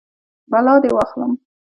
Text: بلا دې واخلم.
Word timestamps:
بلا 0.51 0.73
دې 0.83 0.89
واخلم. 0.95 1.31